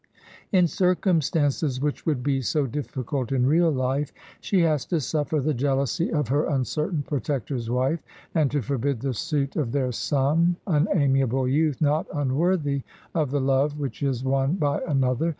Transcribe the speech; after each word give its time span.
In 0.51 0.65
circumstances 0.65 1.79
which 1.79 2.07
would 2.07 2.23
be 2.23 2.41
so 2.41 2.65
difiScult 2.65 3.31
in 3.31 3.45
real 3.45 3.69
life, 3.69 4.11
she 4.39 4.61
has 4.61 4.83
to 4.87 4.95
suflFer 4.95 5.43
the 5.43 5.53
jealousy 5.53 6.11
of 6.11 6.27
her 6.29 6.45
imcertain 6.45 7.05
protector's 7.05 7.69
wife, 7.69 8.01
and 8.33 8.49
to 8.49 8.63
forbid 8.63 9.01
the 9.01 9.13
suit 9.13 9.55
of 9.55 9.73
their 9.73 9.91
son, 9.91 10.55
an 10.65 10.87
amiable 10.95 11.47
youth 11.47 11.81
not 11.81 12.07
unworthy 12.15 12.81
of 13.13 13.29
the 13.29 13.39
love 13.41 13.79
which 13.79 14.01
is 14.01 14.23
won 14.23 14.55
by 14.55 14.81
another. 14.87 15.29